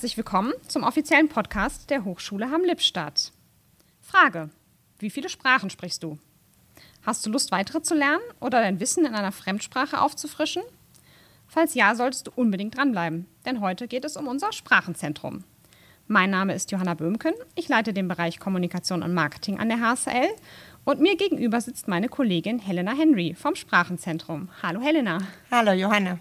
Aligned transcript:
herzlich 0.00 0.16
willkommen 0.16 0.54
zum 0.66 0.82
offiziellen 0.82 1.28
Podcast 1.28 1.90
der 1.90 2.06
Hochschule 2.06 2.50
Hamm-Lippstadt. 2.50 3.32
Frage: 4.00 4.48
Wie 4.98 5.10
viele 5.10 5.28
Sprachen 5.28 5.68
sprichst 5.68 6.02
du? 6.02 6.18
Hast 7.02 7.26
du 7.26 7.30
Lust, 7.30 7.52
weitere 7.52 7.82
zu 7.82 7.94
lernen 7.94 8.22
oder 8.40 8.62
dein 8.62 8.80
Wissen 8.80 9.04
in 9.04 9.14
einer 9.14 9.30
Fremdsprache 9.30 10.00
aufzufrischen? 10.00 10.62
Falls 11.48 11.74
ja, 11.74 11.94
solltest 11.94 12.28
du 12.28 12.30
unbedingt 12.34 12.78
dranbleiben, 12.78 13.26
denn 13.44 13.60
heute 13.60 13.88
geht 13.88 14.06
es 14.06 14.16
um 14.16 14.26
unser 14.26 14.54
Sprachenzentrum. 14.54 15.44
Mein 16.06 16.30
Name 16.30 16.54
ist 16.54 16.70
Johanna 16.70 16.94
Böhmken, 16.94 17.34
ich 17.54 17.68
leite 17.68 17.92
den 17.92 18.08
Bereich 18.08 18.40
Kommunikation 18.40 19.02
und 19.02 19.12
Marketing 19.12 19.58
an 19.58 19.68
der 19.68 19.82
HSL 19.82 20.30
und 20.86 21.00
mir 21.00 21.18
gegenüber 21.18 21.60
sitzt 21.60 21.88
meine 21.88 22.08
Kollegin 22.08 22.58
Helena 22.58 22.92
Henry 22.92 23.34
vom 23.34 23.54
Sprachenzentrum. 23.54 24.48
Hallo 24.62 24.80
Helena. 24.80 25.18
Hallo 25.50 25.72
Johanna. 25.72 26.20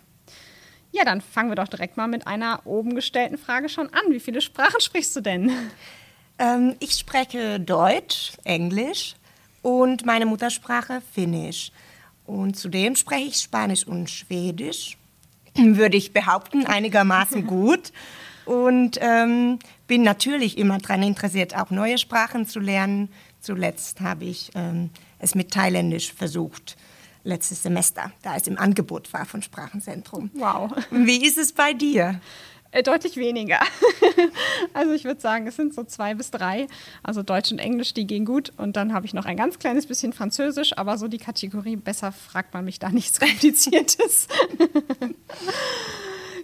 Ja, 0.91 1.05
dann 1.05 1.21
fangen 1.21 1.49
wir 1.49 1.55
doch 1.55 1.67
direkt 1.67 1.97
mal 1.97 2.07
mit 2.07 2.25
einer 2.25 2.65
oben 2.65 2.95
gestellten 2.95 3.37
Frage 3.37 3.69
schon 3.69 3.87
an. 3.93 4.11
Wie 4.11 4.19
viele 4.19 4.41
Sprachen 4.41 4.81
sprichst 4.81 5.15
du 5.15 5.21
denn? 5.21 5.51
Ähm, 6.39 6.75
ich 6.79 6.93
spreche 6.93 7.59
Deutsch, 7.59 8.31
Englisch 8.43 9.15
und 9.61 10.05
meine 10.05 10.25
Muttersprache 10.25 11.01
Finnisch. 11.13 11.71
Und 12.25 12.57
zudem 12.57 12.95
spreche 12.95 13.27
ich 13.27 13.35
Spanisch 13.37 13.85
und 13.85 14.09
Schwedisch, 14.09 14.97
würde 15.55 15.97
ich 15.97 16.11
behaupten, 16.11 16.65
einigermaßen 16.65 17.45
gut. 17.47 17.91
Und 18.45 18.97
ähm, 18.99 19.59
bin 19.85 20.01
natürlich 20.01 20.57
immer 20.57 20.79
daran 20.79 21.03
interessiert, 21.03 21.55
auch 21.55 21.69
neue 21.69 21.99
Sprachen 21.99 22.47
zu 22.47 22.59
lernen. 22.59 23.09
Zuletzt 23.41 24.01
habe 24.01 24.25
ich 24.25 24.49
ähm, 24.55 24.89
es 25.19 25.35
mit 25.35 25.51
Thailändisch 25.51 26.13
versucht 26.13 26.75
letztes 27.23 27.63
Semester, 27.63 28.11
da 28.21 28.35
es 28.35 28.47
im 28.47 28.57
Angebot 28.57 29.11
war 29.13 29.25
von 29.25 29.41
Sprachenzentrum. 29.41 30.31
Wow. 30.33 30.71
Wie 30.91 31.25
ist 31.25 31.37
es 31.37 31.53
bei 31.53 31.73
dir? 31.73 32.19
Äh, 32.71 32.83
deutlich 32.83 33.17
weniger. 33.17 33.59
also 34.73 34.93
ich 34.93 35.03
würde 35.03 35.19
sagen, 35.19 35.47
es 35.47 35.55
sind 35.55 35.73
so 35.73 35.83
zwei 35.83 36.13
bis 36.13 36.29
drei. 36.29 36.67
Also 37.01 37.23
Deutsch 37.23 37.51
und 37.51 37.57
Englisch, 37.57 37.93
die 37.93 38.05
gehen 38.05 38.25
gut. 38.25 38.51
Und 38.57 38.75
dann 38.75 38.93
habe 38.93 39.07
ich 39.07 39.13
noch 39.13 39.25
ein 39.25 39.37
ganz 39.37 39.57
kleines 39.57 39.87
bisschen 39.87 40.13
Französisch, 40.13 40.77
aber 40.77 40.97
so 40.97 41.07
die 41.07 41.17
Kategorie, 41.17 41.77
besser 41.77 42.11
fragt 42.11 42.53
man 42.53 42.65
mich 42.65 42.77
da 42.77 42.89
nichts 42.89 43.19
Kompliziertes. 43.19 44.27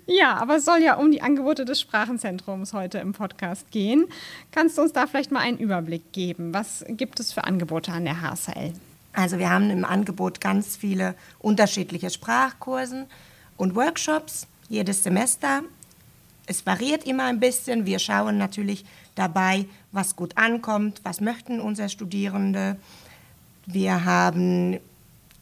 ja, 0.07 0.35
aber 0.37 0.55
es 0.55 0.65
soll 0.65 0.81
ja 0.81 0.95
um 0.95 1.11
die 1.11 1.21
Angebote 1.21 1.63
des 1.63 1.79
Sprachenzentrums 1.79 2.73
heute 2.73 2.97
im 2.97 3.13
Podcast 3.13 3.69
gehen. 3.69 4.05
Kannst 4.51 4.79
du 4.79 4.81
uns 4.81 4.93
da 4.93 5.05
vielleicht 5.05 5.31
mal 5.31 5.41
einen 5.41 5.59
Überblick 5.59 6.11
geben? 6.11 6.55
Was 6.55 6.83
gibt 6.87 7.19
es 7.19 7.33
für 7.33 7.43
Angebote 7.43 7.91
an 7.91 8.05
der 8.05 8.21
HSL? 8.21 8.73
Also 9.15 9.39
wir 9.39 9.49
haben 9.49 9.69
im 9.69 9.85
Angebot 9.85 10.41
ganz 10.41 10.75
viele 10.75 11.15
unterschiedliche 11.39 12.09
Sprachkursen 12.09 13.05
und 13.55 13.73
Workshops 13.73 14.45
jedes 14.67 15.03
Semester. 15.03 15.63
Es 16.47 16.65
variiert 16.65 17.05
immer 17.05 17.23
ein 17.23 17.39
bisschen. 17.39 17.85
Wir 17.85 17.99
schauen 17.99 18.37
natürlich 18.37 18.85
dabei, 19.15 19.65
was 19.93 20.17
gut 20.17 20.37
ankommt, 20.37 20.99
was 21.03 21.21
möchten 21.21 21.61
unsere 21.61 21.87
Studierende. 21.87 22.75
Wir 23.65 24.03
haben 24.03 24.79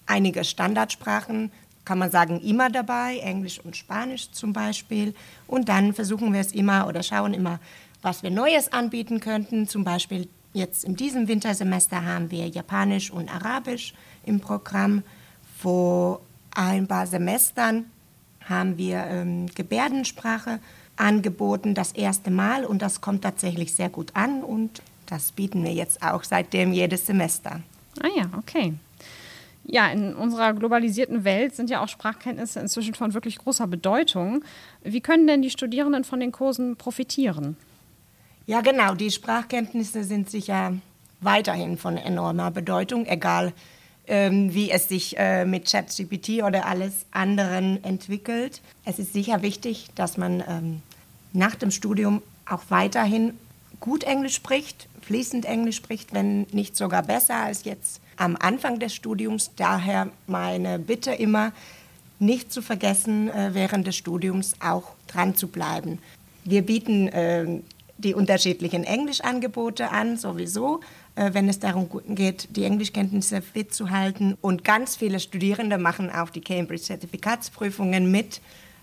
einige 0.06 0.44
Standardsprachen, 0.44 1.52
kann 1.84 1.98
man 1.98 2.12
sagen, 2.12 2.40
immer 2.42 2.70
dabei, 2.70 3.18
Englisch 3.18 3.60
und 3.60 3.76
Spanisch 3.76 4.30
zum 4.32 4.54
Beispiel. 4.54 5.16
Und 5.48 5.68
dann 5.68 5.94
versuchen 5.94 6.32
wir 6.32 6.42
es 6.42 6.52
immer 6.52 6.88
oder 6.88 7.02
schauen 7.02 7.34
immer, 7.34 7.60
was 8.04 8.22
wir 8.22 8.30
Neues 8.30 8.72
anbieten 8.72 9.20
könnten, 9.20 9.68
zum 9.68 9.84
Beispiel 9.84 10.30
Jetzt 10.54 10.84
in 10.84 10.96
diesem 10.96 11.28
Wintersemester 11.28 12.06
haben 12.06 12.30
wir 12.30 12.48
Japanisch 12.48 13.10
und 13.10 13.34
Arabisch 13.34 13.96
im 14.24 14.40
Programm. 14.40 15.02
Vor 15.58 16.22
ein 16.56 16.88
paar 16.88 17.08
Semestern 17.08 17.86
haben 18.48 18.78
wir 18.78 19.04
ähm, 19.06 19.48
Gebärdensprache 19.56 20.60
angeboten, 20.96 21.74
das 21.74 21.92
erste 21.92 22.30
Mal. 22.30 22.66
Und 22.66 22.84
das 22.84 23.02
kommt 23.02 23.24
tatsächlich 23.24 23.74
sehr 23.74 23.90
gut 23.90 24.12
an. 24.16 24.44
Und 24.44 24.84
das 25.08 25.32
bieten 25.32 25.64
wir 25.64 25.74
jetzt 25.74 26.04
auch 26.04 26.24
seitdem 26.24 26.72
jedes 26.72 27.08
Semester. 27.08 27.62
Ah 28.00 28.10
ja, 28.16 28.30
okay. 28.38 28.74
Ja, 29.66 29.88
in 29.88 30.14
unserer 30.14 30.54
globalisierten 30.54 31.24
Welt 31.24 31.56
sind 31.56 31.70
ja 31.70 31.82
auch 31.82 31.88
Sprachkenntnisse 31.88 32.60
inzwischen 32.60 32.94
von 32.94 33.14
wirklich 33.14 33.38
großer 33.40 33.66
Bedeutung. 33.66 34.44
Wie 34.84 35.02
können 35.02 35.26
denn 35.26 35.42
die 35.42 35.50
Studierenden 35.50 36.04
von 36.04 36.20
den 36.20 36.32
Kursen 36.32 36.76
profitieren? 36.76 37.56
Ja, 38.46 38.62
genau. 38.62 38.94
Die 38.94 39.12
Sprachkenntnisse 39.12 40.04
sind 40.04 40.30
sicher 40.30 40.74
weiterhin 41.22 41.78
von 41.78 41.98
enormer 41.98 42.52
Bedeutung, 42.52 43.06
egal 43.06 43.54
ähm, 44.08 44.54
wie 44.54 44.70
es 44.70 44.90
sich 44.90 45.18
äh, 45.18 45.46
mit 45.46 45.72
ChatGPT 45.72 46.44
oder 46.44 46.66
alles 46.66 47.06
anderen 47.12 47.82
entwickelt. 47.84 48.62
Es 48.84 49.00
ist 49.00 49.14
sicher 49.14 49.42
wichtig, 49.42 49.88
dass 49.96 50.18
man 50.18 50.44
ähm, 50.48 50.82
nach 51.32 51.56
dem 51.56 51.72
Studium 51.72 52.22
auch 52.46 52.64
weiterhin 52.68 53.34
gut 53.80 54.04
Englisch 54.04 54.36
spricht, 54.36 54.90
fließend 55.02 55.46
Englisch 55.46 55.78
spricht, 55.78 56.14
wenn 56.14 56.42
nicht 56.52 56.76
sogar 56.76 57.04
besser 57.04 57.36
als 57.36 57.64
jetzt 57.64 58.02
am 58.18 58.36
Anfang 58.36 58.80
des 58.80 58.94
Studiums. 58.94 59.52
Daher 59.56 60.10
meine 60.28 60.80
Bitte 60.80 61.12
immer, 61.12 61.54
nicht 62.20 62.52
zu 62.52 62.62
vergessen, 62.62 63.30
äh, 63.30 63.52
während 63.54 63.88
des 63.88 63.96
Studiums 63.96 64.54
auch 64.60 64.96
dran 65.08 65.36
zu 65.36 65.48
bleiben. 65.48 66.00
Wir 66.44 66.62
bieten 66.62 67.08
äh, 67.08 67.62
die 68.04 68.14
unterschiedlichen 68.14 68.84
Englischangebote 68.84 69.90
an, 69.90 70.18
sowieso, 70.18 70.82
äh, 71.16 71.34
wenn 71.34 71.50
es 71.50 71.60
darum 71.60 71.90
geht, 72.08 72.56
die 72.56 72.64
Englischkenntnisse 72.64 73.42
fit 73.42 73.74
zu 73.74 73.90
halten. 73.90 74.38
Und 74.42 74.64
ganz 74.64 74.96
viele 74.96 75.20
Studierende 75.20 75.78
machen 75.78 76.10
auch 76.10 76.30
die 76.30 76.42
Cambridge-Zertifikatsprüfungen 76.42 78.12
mit, 78.12 78.42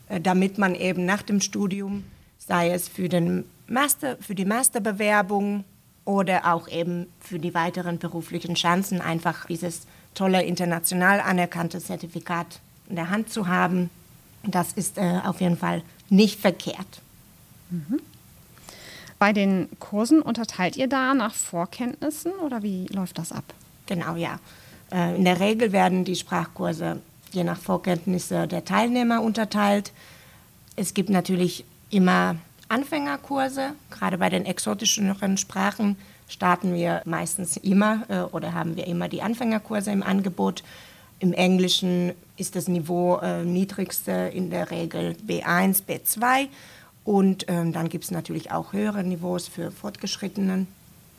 äh, 0.08 0.20
damit 0.20 0.58
man 0.58 0.74
eben 0.74 1.04
nach 1.04 1.22
dem 1.22 1.40
Studium, 1.40 2.04
sei 2.38 2.70
es 2.70 2.88
für, 2.88 3.08
den 3.08 3.44
Master, 3.66 4.16
für 4.18 4.34
die 4.34 4.44
Masterbewerbung 4.44 5.64
oder 6.04 6.52
auch 6.52 6.68
eben 6.68 7.06
für 7.20 7.38
die 7.38 7.54
weiteren 7.54 7.98
beruflichen 7.98 8.54
Chancen, 8.54 9.00
einfach 9.00 9.46
dieses 9.46 9.86
tolle 10.14 10.42
international 10.42 11.20
anerkannte 11.20 11.78
Zertifikat 11.78 12.60
in 12.88 12.96
der 12.96 13.10
Hand 13.10 13.30
zu 13.30 13.46
haben. 13.46 13.90
Das 14.42 14.72
ist 14.72 14.98
äh, 14.98 15.20
auf 15.24 15.40
jeden 15.40 15.56
Fall 15.56 15.82
nicht 16.08 16.40
verkehrt. 16.40 17.02
Mhm. 17.70 18.00
Bei 19.20 19.34
den 19.34 19.68
Kursen 19.80 20.22
unterteilt 20.22 20.78
ihr 20.78 20.88
da 20.88 21.12
nach 21.12 21.34
Vorkenntnissen 21.34 22.32
oder 22.42 22.62
wie 22.62 22.86
läuft 22.86 23.18
das 23.18 23.32
ab? 23.32 23.44
Genau, 23.84 24.16
ja. 24.16 24.40
Äh, 24.90 25.14
in 25.14 25.26
der 25.26 25.38
Regel 25.40 25.72
werden 25.72 26.06
die 26.06 26.16
Sprachkurse 26.16 27.02
je 27.30 27.44
nach 27.44 27.58
Vorkenntnisse 27.58 28.48
der 28.48 28.64
Teilnehmer 28.64 29.20
unterteilt. 29.20 29.92
Es 30.74 30.94
gibt 30.94 31.10
natürlich 31.10 31.66
immer 31.90 32.36
Anfängerkurse. 32.70 33.74
Gerade 33.90 34.16
bei 34.16 34.30
den 34.30 34.46
exotischeren 34.46 35.36
Sprachen 35.36 35.96
starten 36.26 36.72
wir 36.72 37.02
meistens 37.04 37.58
immer 37.58 38.04
äh, 38.08 38.20
oder 38.20 38.54
haben 38.54 38.74
wir 38.76 38.86
immer 38.86 39.10
die 39.10 39.20
Anfängerkurse 39.20 39.90
im 39.90 40.02
Angebot. 40.02 40.64
Im 41.18 41.34
Englischen 41.34 42.14
ist 42.38 42.56
das 42.56 42.68
Niveau 42.68 43.18
äh, 43.18 43.44
niedrigste 43.44 44.30
in 44.32 44.48
der 44.48 44.70
Regel 44.70 45.14
B1, 45.28 45.82
B2 45.86 46.48
und 47.04 47.46
ähm, 47.48 47.72
dann 47.72 47.88
gibt 47.88 48.04
es 48.04 48.10
natürlich 48.10 48.52
auch 48.52 48.72
höhere 48.72 49.02
Niveaus 49.02 49.48
für 49.48 49.70
Fortgeschrittenen. 49.70 50.68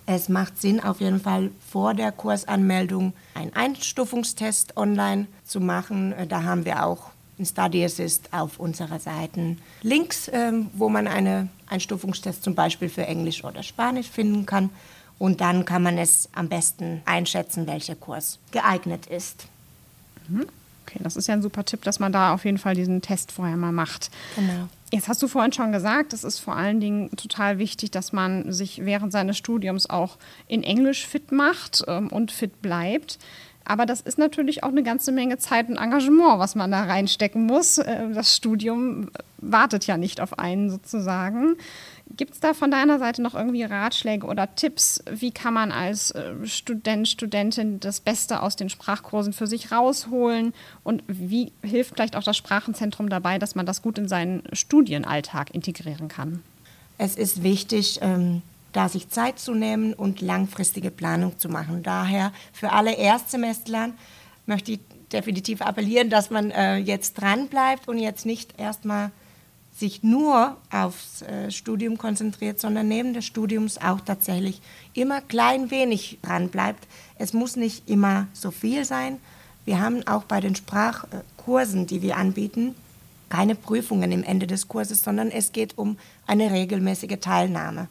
Es 0.06 0.30
macht 0.30 0.59
Sinn, 0.59 0.80
auf 0.80 1.00
jeden 1.00 1.19
Fall 1.19 1.52
vor 1.69 1.94
der 1.94 2.12
Kursanmeldung 2.12 3.14
einen 3.34 3.53
Einstufungstest 3.53 4.78
online 4.78 5.28
zu 5.46 5.59
machen. 5.59 6.14
Äh, 6.14 6.28
da 6.28 6.44
haben 6.44 6.66
wir 6.66 6.86
auch 6.86 7.12
in 7.38 7.46
Study 7.46 7.84
Assist 7.84 8.30
auf 8.31 8.59
unserer 8.59 9.00
Seite 9.00 9.58
Links, 9.81 10.30
ähm, 10.31 10.69
wo 10.74 10.90
man 10.90 11.08
einen 11.08 11.50
Einstufungstest 11.68 12.44
zum 12.44 12.56
Beispiel 12.56 12.90
für 12.90 13.06
Englisch 13.06 13.44
oder 13.44 13.63
Spanisch 13.63 14.09
finden 14.09 14.46
kann. 14.46 14.69
Und 15.18 15.42
dann 15.42 15.66
kann 15.66 15.84
man 15.84 15.98
es 15.98 16.30
am 16.34 16.50
besten 16.50 17.01
einschätzen, 17.06 17.68
welcher 17.68 17.95
Kurs 17.95 18.39
geeignet 18.51 19.06
ist. 19.06 19.48
Mhm. 20.27 20.48
Okay, 20.86 21.00
das 21.04 21.16
ist 21.16 21.27
ja 21.27 21.36
ein 21.36 21.42
super 21.42 21.63
Tipp, 21.63 21.84
dass 21.84 22.00
man 22.00 22.12
da 22.12 22.34
auf 22.34 22.44
jeden 22.44 22.57
Fall 22.57 22.75
diesen 22.75 23.01
Test 23.01 23.31
vorher 23.31 23.56
mal 23.56 23.72
macht. 23.72 24.10
Genau. 24.36 24.68
Jetzt 24.91 25.07
hast 25.07 25.23
du 25.23 25.29
vorhin 25.29 25.53
schon 25.53 25.71
gesagt, 25.71 26.11
es 26.11 26.25
ist 26.25 26.39
vor 26.39 26.55
allen 26.55 26.81
Dingen 26.81 27.11
total 27.15 27.59
wichtig, 27.59 27.91
dass 27.91 28.11
man 28.11 28.51
sich 28.51 28.83
während 28.83 29.13
seines 29.13 29.38
Studiums 29.38 29.89
auch 29.89 30.17
in 30.49 30.63
Englisch 30.63 31.07
fit 31.07 31.31
macht 31.31 31.83
ähm, 31.88 32.09
und 32.09 32.31
fit 32.31 32.61
bleibt. 32.61 33.17
Aber 33.63 33.85
das 33.85 34.01
ist 34.01 34.17
natürlich 34.17 34.63
auch 34.63 34.69
eine 34.69 34.83
ganze 34.83 35.13
Menge 35.13 35.38
Zeit 35.38 35.69
und 35.69 35.77
Engagement, 35.77 36.39
was 36.39 36.55
man 36.55 36.71
da 36.71 36.83
reinstecken 36.83 37.45
muss. 37.45 37.77
Äh, 37.77 38.11
das 38.13 38.35
Studium 38.35 39.09
wartet 39.38 39.88
ja 39.88 39.95
nicht 39.95 40.19
auf 40.19 40.38
einen 40.38 40.69
sozusagen. 40.69 41.55
Gibt 42.18 42.34
es 42.34 42.40
da 42.40 42.54
von 42.54 42.72
deiner 42.72 43.00
Seite 43.00 43.22
noch 43.22 43.36
irgendwie 43.36 43.63
Ratschläge 43.63 44.25
oder 44.25 44.56
Tipps? 44.56 45.04
Wie 45.10 45.31
kann 45.31 45.54
man 45.54 45.72
als 45.72 46.12
äh, 46.12 46.34
Student, 46.46 47.08
Studentin 47.08 47.80
das 47.80 48.00
Beste 48.00 48.42
aus 48.42 48.56
den 48.56 48.69
Sprachkursen 48.69 49.34
für 49.34 49.48
sich 49.48 49.72
rausholen? 49.72 50.54
Und 50.84 51.04
wie 51.08 51.52
hilft 51.63 51.94
vielleicht 51.96 52.16
auch 52.16 52.24
das 52.24 52.38
Sprachenzentrum 52.38 53.10
dabei, 53.10 53.40
dass 53.40 53.56
man 53.56 53.66
das 53.66 53.81
gut 53.81 53.98
in 53.98 54.08
seinen 54.08 54.44
Studienalltag 54.54 55.54
integrieren 55.54 56.08
kann? 56.08 56.42
Es 56.98 57.16
ist 57.16 57.44
wichtig, 57.44 58.00
ähm, 58.02 58.42
da 58.74 58.90
sich 58.90 59.10
Zeit 59.10 59.40
zu 59.40 59.54
nehmen 59.54 59.94
und 59.94 60.22
langfristige 60.22 60.92
Planung 60.92 61.38
zu 61.38 61.50
machen. 61.50 61.84
Daher 61.84 62.31
für 62.54 62.72
alle 62.72 62.96
Erstsemestler 62.96 63.90
möchte 64.46 64.74
ich 64.74 64.80
definitiv 65.12 65.62
appellieren, 65.62 66.10
dass 66.10 66.30
man 66.30 66.52
äh, 66.52 66.78
jetzt 66.78 67.13
dran 67.13 67.48
bleibt 67.48 67.88
und 67.88 67.98
jetzt 67.98 68.25
nicht 68.25 68.60
erstmal 68.60 69.12
sich 69.81 70.04
nur 70.04 70.56
aufs 70.72 71.24
äh, 71.24 71.51
Studium 71.51 71.98
konzentriert, 71.98 72.60
sondern 72.60 72.88
neben 72.88 73.13
des 73.13 73.25
Studiums 73.25 73.78
auch 73.80 74.00
tatsächlich 74.00 74.62
immer 74.94 75.19
klein 75.22 75.72
wenig 75.72 76.19
dran 76.22 76.48
bleibt. 76.48 76.88
Es 77.18 77.33
muss 77.33 77.57
nicht 77.57 77.89
immer 77.89 78.28
so 78.31 78.51
viel 78.51 78.86
sein. 78.86 79.18
Wir 79.66 79.81
haben 79.81 80.07
auch 80.07 80.24
bei 80.24 80.39
den 80.39 80.56
Sprachkursen, 80.56 81.88
die 81.88 82.01
wir 82.01 82.16
anbieten, 82.16 82.75
keine 83.30 83.56
Prüfungen 83.56 84.12
im 84.12 84.24
Ende 84.24 84.48
des 84.48 84.68
Kurses, 84.68 85.01
sondern 85.01 85.31
es 85.31 85.51
geht 85.51 85.78
um 85.78 85.98
eine 86.27 86.51
regelmäßige 86.51 87.19
Teilnahme. 87.19 87.88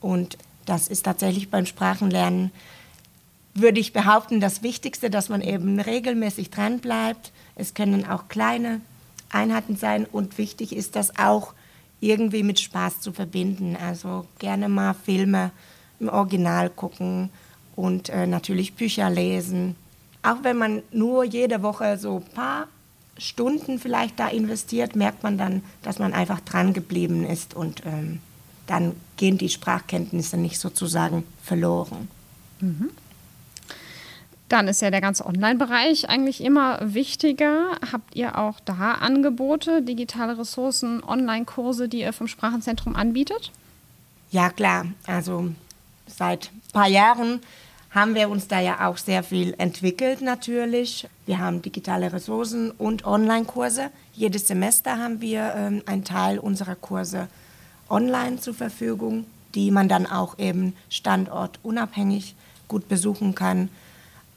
Und 0.00 0.36
das 0.66 0.88
ist 0.88 1.04
tatsächlich 1.04 1.48
beim 1.48 1.64
Sprachenlernen, 1.64 2.50
würde 3.54 3.80
ich 3.80 3.92
behaupten, 3.92 4.40
das 4.40 4.62
Wichtigste, 4.62 5.10
dass 5.10 5.28
man 5.28 5.42
eben 5.42 5.80
regelmäßig 5.80 6.50
dran 6.50 6.80
bleibt. 6.80 7.32
Es 7.56 7.74
können 7.74 8.06
auch 8.06 8.28
kleine 8.28 8.80
Einheiten 9.30 9.76
sein 9.76 10.06
und 10.06 10.38
wichtig 10.38 10.74
ist 10.74 10.96
das 10.96 11.18
auch 11.18 11.54
irgendwie 12.00 12.42
mit 12.42 12.60
Spaß 12.60 13.00
zu 13.00 13.12
verbinden. 13.12 13.76
Also 13.76 14.26
gerne 14.38 14.68
mal 14.68 14.94
Filme 14.94 15.50
im 15.98 16.08
Original 16.08 16.70
gucken 16.70 17.30
und 17.76 18.08
äh, 18.08 18.26
natürlich 18.26 18.74
Bücher 18.74 19.10
lesen. 19.10 19.76
Auch 20.22 20.42
wenn 20.42 20.58
man 20.58 20.82
nur 20.92 21.24
jede 21.24 21.62
Woche 21.62 21.98
so 21.98 22.16
ein 22.16 22.34
paar 22.34 22.68
Stunden 23.16 23.78
vielleicht 23.78 24.18
da 24.18 24.28
investiert, 24.28 24.96
merkt 24.96 25.22
man 25.22 25.38
dann, 25.38 25.62
dass 25.82 25.98
man 25.98 26.14
einfach 26.14 26.40
dran 26.40 26.72
geblieben 26.72 27.24
ist 27.24 27.54
und 27.54 27.82
ähm, 27.84 28.20
dann 28.66 28.94
gehen 29.16 29.36
die 29.36 29.48
Sprachkenntnisse 29.48 30.36
nicht 30.36 30.58
sozusagen 30.58 31.24
verloren. 31.42 32.08
Mhm. 32.60 32.90
Dann 34.50 34.66
ist 34.66 34.82
ja 34.82 34.90
der 34.90 35.00
ganze 35.00 35.24
Online-Bereich 35.26 36.08
eigentlich 36.08 36.42
immer 36.42 36.80
wichtiger. 36.82 37.70
Habt 37.92 38.16
ihr 38.16 38.36
auch 38.36 38.58
da 38.58 38.94
Angebote, 38.94 39.80
digitale 39.80 40.36
Ressourcen, 40.36 41.04
Online-Kurse, 41.04 41.88
die 41.88 42.00
ihr 42.00 42.12
vom 42.12 42.26
Sprachenzentrum 42.26 42.96
anbietet? 42.96 43.52
Ja, 44.32 44.50
klar. 44.50 44.86
Also 45.06 45.52
seit 46.08 46.50
ein 46.52 46.72
paar 46.72 46.88
Jahren 46.88 47.38
haben 47.92 48.16
wir 48.16 48.28
uns 48.28 48.48
da 48.48 48.58
ja 48.58 48.88
auch 48.88 48.96
sehr 48.96 49.22
viel 49.22 49.54
entwickelt 49.56 50.20
natürlich. 50.20 51.08
Wir 51.26 51.38
haben 51.38 51.62
digitale 51.62 52.12
Ressourcen 52.12 52.72
und 52.72 53.06
Online-Kurse. 53.06 53.90
Jedes 54.14 54.48
Semester 54.48 54.98
haben 54.98 55.20
wir 55.20 55.54
ähm, 55.56 55.82
einen 55.86 56.02
Teil 56.02 56.40
unserer 56.40 56.74
Kurse 56.74 57.28
online 57.88 58.40
zur 58.40 58.54
Verfügung, 58.54 59.26
die 59.54 59.70
man 59.70 59.88
dann 59.88 60.06
auch 60.06 60.40
eben 60.40 60.74
standortunabhängig 60.88 62.34
gut 62.66 62.88
besuchen 62.88 63.36
kann. 63.36 63.68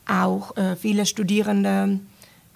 Auch 0.07 0.55
äh, 0.57 0.75
viele 0.75 1.05
Studierende 1.05 1.99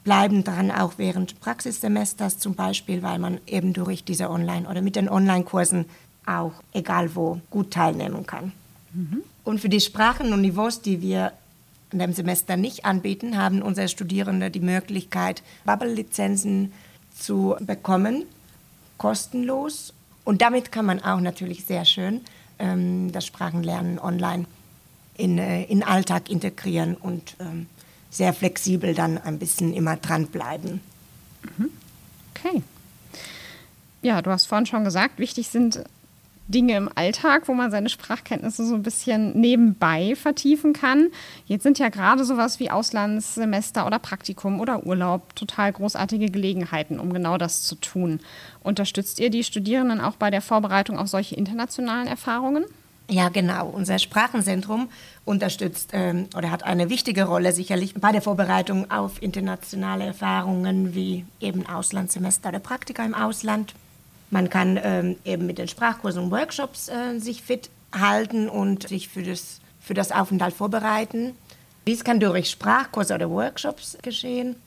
bleiben 0.03 0.43
dran, 0.43 0.71
auch 0.71 0.93
während 0.97 1.39
Praxissemesters 1.41 2.39
zum 2.39 2.55
Beispiel, 2.55 3.03
weil 3.03 3.19
man 3.19 3.39
eben 3.45 3.73
durch 3.73 4.03
diese 4.03 4.29
Online- 4.29 4.67
oder 4.69 4.81
mit 4.81 4.95
den 4.95 5.09
Online-Kursen 5.09 5.85
auch, 6.25 6.53
egal 6.73 7.15
wo, 7.15 7.41
gut 7.49 7.71
teilnehmen 7.71 8.25
kann. 8.25 8.51
Mhm. 8.93 9.23
Und 9.43 9.59
für 9.59 9.69
die 9.69 9.79
Sprachen 9.79 10.33
und 10.33 10.41
Niveaus, 10.41 10.81
die 10.81 11.01
wir 11.01 11.33
in 11.91 11.99
dem 11.99 12.13
Semester 12.13 12.57
nicht 12.57 12.85
anbieten, 12.85 13.37
haben 13.37 13.61
unsere 13.61 13.87
Studierende 13.87 14.51
die 14.51 14.59
Möglichkeit, 14.59 15.41
Bubble-Lizenzen 15.65 16.73
zu 17.17 17.55
bekommen, 17.59 18.23
kostenlos. 18.97 19.93
Und 20.23 20.41
damit 20.41 20.71
kann 20.71 20.85
man 20.85 21.01
auch 21.01 21.19
natürlich 21.21 21.65
sehr 21.65 21.85
schön 21.85 22.21
ähm, 22.59 23.11
das 23.11 23.25
Sprachenlernen 23.25 23.99
online 23.99 24.45
in, 25.17 25.37
äh, 25.37 25.63
in 25.63 25.83
Alltag 25.83 26.29
integrieren 26.29 26.95
und 26.95 27.35
ähm, 27.39 27.67
sehr 28.09 28.33
flexibel 28.33 28.93
dann 28.93 29.17
ein 29.17 29.39
bisschen 29.39 29.73
immer 29.73 29.97
dranbleiben. 29.97 30.81
Mhm. 31.57 31.69
Okay. 32.35 32.63
Ja, 34.01 34.21
du 34.21 34.31
hast 34.31 34.45
vorhin 34.45 34.65
schon 34.65 34.83
gesagt, 34.83 35.19
wichtig 35.19 35.49
sind 35.49 35.83
Dinge 36.47 36.77
im 36.77 36.89
Alltag, 36.95 37.47
wo 37.47 37.53
man 37.53 37.71
seine 37.71 37.89
Sprachkenntnisse 37.89 38.65
so 38.65 38.75
ein 38.75 38.83
bisschen 38.83 39.37
nebenbei 39.39 40.15
vertiefen 40.15 40.71
kann. 40.71 41.09
Jetzt 41.45 41.63
sind 41.63 41.77
ja 41.77 41.89
gerade 41.89 42.23
sowas 42.23 42.59
wie 42.59 42.71
Auslandssemester 42.71 43.85
oder 43.85 43.99
Praktikum 43.99 44.61
oder 44.61 44.85
Urlaub 44.85 45.35
total 45.35 45.73
großartige 45.73 46.27
Gelegenheiten, 46.27 46.99
um 46.99 47.11
genau 47.11 47.37
das 47.37 47.63
zu 47.63 47.75
tun. 47.75 48.21
Unterstützt 48.63 49.19
ihr 49.19 49.29
die 49.29 49.43
Studierenden 49.43 49.99
auch 49.99 50.15
bei 50.15 50.31
der 50.31 50.41
Vorbereitung 50.41 50.97
auf 50.97 51.09
solche 51.09 51.35
internationalen 51.35 52.07
Erfahrungen? 52.07 52.65
Ja, 53.09 53.29
genau. 53.29 53.67
Unser 53.69 53.99
Sprachenzentrum 53.99 54.89
unterstützt 55.23 55.91
ähm, 55.93 56.27
oder 56.35 56.51
hat 56.51 56.63
eine 56.63 56.89
wichtige 56.89 57.23
Rolle 57.23 57.53
sicherlich 57.53 57.93
bei 57.93 58.11
der 58.11 58.21
Vorbereitung 58.21 58.91
auf 58.91 59.21
internationale 59.21 60.05
Erfahrungen 60.05 60.93
wie 60.93 61.25
eben 61.39 61.65
Auslandssemester 61.65 62.49
oder 62.49 62.59
Praktika 62.59 63.05
im 63.05 63.13
Ausland. 63.13 63.73
Man 64.29 64.49
kann 64.49 64.77
ähm, 64.83 65.15
eben 65.23 65.45
mit 65.45 65.57
den 65.57 65.69
Sprachkursen 65.69 66.23
und 66.23 66.31
Workshops 66.31 66.89
äh, 66.89 67.17
sich 67.17 67.43
fit 67.43 67.69
halten 67.97 68.49
und 68.49 68.89
sich 68.89 69.07
für 69.07 69.23
das, 69.23 69.61
für 69.79 69.93
das 69.93 70.11
Aufenthalt 70.11 70.53
vorbereiten. 70.53 71.33
Dies 71.87 72.03
kann 72.03 72.19
durch 72.19 72.49
Sprachkurse 72.49 73.15
oder 73.15 73.29
Workshops 73.29 73.97
geschehen, 74.01 74.57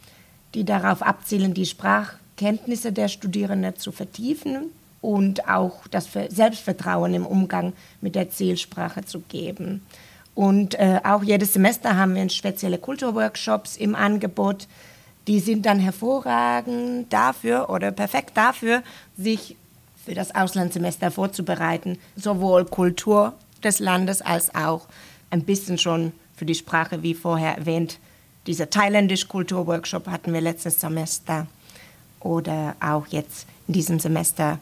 die 0.54 0.64
darauf 0.64 1.02
abzielen, 1.02 1.52
die 1.52 1.66
Sprachkenntnisse 1.66 2.92
der 2.92 3.08
Studierenden 3.08 3.76
zu 3.76 3.92
vertiefen 3.92 4.70
und 5.00 5.48
auch 5.48 5.86
das 5.88 6.08
Selbstvertrauen 6.28 7.14
im 7.14 7.26
Umgang 7.26 7.72
mit 8.00 8.14
der 8.14 8.30
Zielsprache 8.30 9.04
zu 9.04 9.20
geben. 9.20 9.82
Und 10.34 10.74
äh, 10.74 11.00
auch 11.04 11.22
jedes 11.22 11.52
Semester 11.52 11.96
haben 11.96 12.14
wir 12.14 12.28
spezielle 12.28 12.78
Kulturworkshops 12.78 13.76
im 13.76 13.94
Angebot. 13.94 14.68
Die 15.26 15.40
sind 15.40 15.66
dann 15.66 15.80
hervorragend 15.80 17.12
dafür 17.12 17.68
oder 17.70 17.90
perfekt 17.90 18.36
dafür, 18.36 18.82
sich 19.16 19.56
für 20.04 20.14
das 20.14 20.34
Auslandssemester 20.34 21.10
vorzubereiten. 21.10 21.98
Sowohl 22.16 22.64
Kultur 22.64 23.34
des 23.62 23.78
Landes 23.80 24.22
als 24.22 24.54
auch 24.54 24.86
ein 25.30 25.44
bisschen 25.44 25.78
schon 25.78 26.12
für 26.34 26.46
die 26.46 26.54
Sprache, 26.54 27.02
wie 27.02 27.14
vorher 27.14 27.58
erwähnt. 27.58 27.98
Dieser 28.46 28.70
thailändisch 28.70 29.28
Kulturworkshop 29.28 30.06
hatten 30.08 30.32
wir 30.32 30.40
letztes 30.40 30.80
Semester 30.80 31.46
oder 32.20 32.76
auch 32.80 33.06
jetzt 33.08 33.46
in 33.68 33.74
diesem 33.74 34.00
Semester 34.00 34.58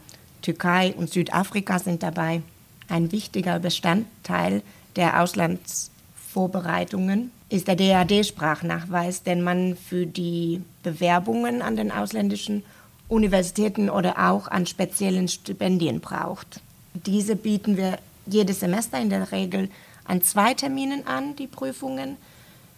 Türkei 0.48 0.94
und 0.96 1.10
Südafrika 1.10 1.78
sind 1.78 2.02
dabei. 2.02 2.40
Ein 2.88 3.12
wichtiger 3.12 3.58
Bestandteil 3.58 4.62
der 4.96 5.22
Auslandsvorbereitungen 5.22 7.30
ist 7.50 7.68
der 7.68 7.76
DAD-Sprachnachweis, 7.76 9.24
den 9.24 9.42
man 9.42 9.76
für 9.76 10.06
die 10.06 10.62
Bewerbungen 10.82 11.60
an 11.60 11.76
den 11.76 11.92
ausländischen 11.92 12.62
Universitäten 13.08 13.90
oder 13.90 14.30
auch 14.30 14.48
an 14.48 14.64
speziellen 14.64 15.28
Stipendien 15.28 16.00
braucht. 16.00 16.62
Diese 16.94 17.36
bieten 17.36 17.76
wir 17.76 17.98
jedes 18.24 18.60
Semester 18.60 18.98
in 18.98 19.10
der 19.10 19.30
Regel 19.32 19.68
an 20.06 20.22
zwei 20.22 20.54
Terminen 20.54 21.06
an, 21.06 21.36
die 21.36 21.46
Prüfungen 21.46 22.16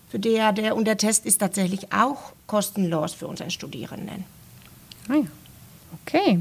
für 0.09 0.18
DAD. 0.18 0.73
Und 0.73 0.87
der 0.87 0.97
Test 0.97 1.25
ist 1.25 1.38
tatsächlich 1.38 1.92
auch 1.92 2.33
kostenlos 2.49 3.14
für 3.14 3.28
unsere 3.28 3.52
Studierenden. 3.52 4.25
Ah. 5.09 5.23
Okay. 6.04 6.40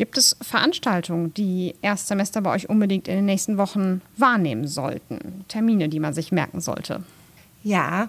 Gibt 0.00 0.16
es 0.16 0.34
Veranstaltungen, 0.40 1.34
die 1.34 1.74
Erstsemester 1.82 2.40
bei 2.40 2.54
euch 2.54 2.70
unbedingt 2.70 3.06
in 3.06 3.16
den 3.16 3.26
nächsten 3.26 3.58
Wochen 3.58 4.00
wahrnehmen 4.16 4.66
sollten? 4.66 5.44
Termine, 5.48 5.90
die 5.90 6.00
man 6.00 6.14
sich 6.14 6.32
merken 6.32 6.62
sollte? 6.62 7.02
Ja, 7.62 8.08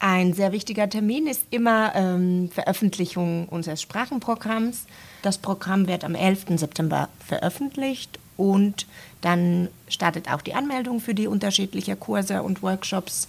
ein 0.00 0.32
sehr 0.32 0.50
wichtiger 0.50 0.88
Termin 0.88 1.28
ist 1.28 1.44
immer 1.50 1.94
ähm, 1.94 2.50
Veröffentlichung 2.52 3.46
unseres 3.46 3.80
Sprachenprogramms. 3.80 4.86
Das 5.22 5.38
Programm 5.38 5.86
wird 5.86 6.02
am 6.02 6.16
11. 6.16 6.58
September 6.58 7.08
veröffentlicht 7.24 8.18
und 8.36 8.88
dann 9.20 9.68
startet 9.86 10.32
auch 10.32 10.42
die 10.42 10.54
Anmeldung 10.54 10.98
für 10.98 11.14
die 11.14 11.28
unterschiedlichen 11.28 12.00
Kurse 12.00 12.42
und 12.42 12.64
Workshops. 12.64 13.28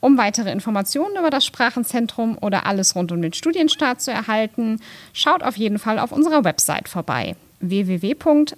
Um 0.00 0.18
weitere 0.18 0.52
Informationen 0.52 1.16
über 1.16 1.30
das 1.30 1.46
Sprachenzentrum 1.46 2.36
oder 2.38 2.66
alles 2.66 2.94
rund 2.94 3.10
um 3.12 3.22
den 3.22 3.32
Studienstart 3.32 4.02
zu 4.02 4.10
erhalten, 4.10 4.80
schaut 5.12 5.42
auf 5.42 5.56
jeden 5.56 5.78
Fall 5.78 5.98
auf 5.98 6.12
unserer 6.12 6.44
Website 6.44 6.88
vorbei 6.88 7.34
www.hshl.de. 7.60 8.52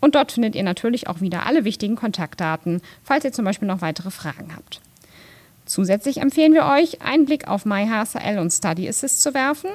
Und 0.00 0.14
dort 0.14 0.32
findet 0.32 0.54
ihr 0.54 0.62
natürlich 0.64 1.08
auch 1.08 1.20
wieder 1.20 1.46
alle 1.46 1.64
wichtigen 1.64 1.94
Kontaktdaten, 1.94 2.82
falls 3.02 3.24
ihr 3.24 3.32
zum 3.32 3.44
Beispiel 3.44 3.68
noch 3.68 3.80
weitere 3.80 4.10
Fragen 4.10 4.54
habt. 4.56 4.80
Zusätzlich 5.66 6.18
empfehlen 6.18 6.52
wir 6.52 6.66
euch, 6.66 7.00
einen 7.00 7.24
Blick 7.24 7.48
auf 7.48 7.64
MyHSL 7.64 8.38
und 8.38 8.50
Study 8.50 8.88
Assist 8.88 9.22
zu 9.22 9.32
werfen. 9.34 9.70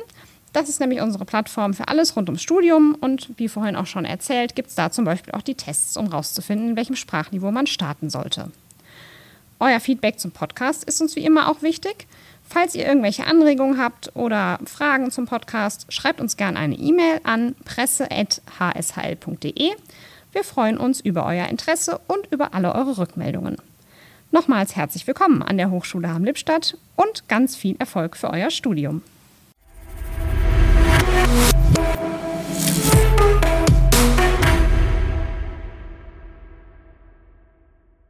Das 0.54 0.68
ist 0.68 0.80
nämlich 0.80 1.02
unsere 1.02 1.26
Plattform 1.26 1.76
für 1.76 1.88
alles 1.88 2.16
rund 2.16 2.28
ums 2.28 2.42
Studium 2.42 2.98
und 3.00 3.30
wie 3.38 3.48
vorhin 3.48 3.76
auch 3.76 3.86
schon 3.86 4.06
erzählt, 4.06 4.56
gibt 4.56 4.70
es 4.70 4.76
da 4.76 4.92
zum 4.92 5.06
Beispiel 5.06 5.34
auch 5.34 5.44
die 5.44 5.54
Tests, 5.54 5.96
um 5.96 6.10
herauszufinden, 6.10 6.70
in 6.70 6.76
welchem 6.76 6.96
Sprachniveau 6.96 7.52
man 7.52 7.68
starten 7.68 8.10
sollte. 8.10 8.52
Euer 9.60 9.80
Feedback 9.80 10.20
zum 10.20 10.32
Podcast 10.32 10.84
ist 10.86 11.02
uns 11.02 11.16
wie 11.16 11.26
immer 11.26 11.50
auch 11.50 11.62
wichtig. 11.62 12.08
Falls 12.44 12.74
ihr 12.74 12.88
irgendwelche 12.88 13.28
Anregungen 13.28 13.78
habt 13.78 14.16
oder 14.16 14.58
Fragen 14.66 15.12
zum 15.12 15.28
Podcast, 15.28 15.86
schreibt 15.90 16.20
uns 16.20 16.36
gerne 16.36 16.58
eine 16.58 16.74
E-Mail 16.76 17.22
an 17.24 17.54
presse.hshl.de. 17.66 19.72
Wir 20.32 20.44
freuen 20.44 20.78
uns 20.78 21.00
über 21.00 21.26
euer 21.26 21.48
Interesse 21.48 22.00
und 22.08 22.26
über 22.32 22.56
alle 22.56 22.74
eure 22.74 22.98
Rückmeldungen. 22.98 23.58
Nochmals 24.32 24.76
herzlich 24.76 25.06
willkommen 25.06 25.44
an 25.44 25.58
der 25.58 25.70
Hochschule 25.70 26.12
Hamm-Lippstadt 26.12 26.76
und 26.96 27.28
ganz 27.28 27.56
viel 27.56 27.76
Erfolg 27.78 28.16
für 28.16 28.32
euer 28.32 28.50
Studium. 28.50 29.04
you 31.30 31.59